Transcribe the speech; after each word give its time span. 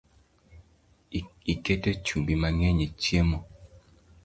Iketo 1.53 1.89
chumbi 2.05 2.33
mangeny 2.41 2.79
e 2.85 2.87
chiemo 3.01 3.37